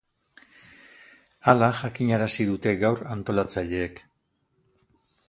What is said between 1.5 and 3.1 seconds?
Hala jakinarazi dute gaur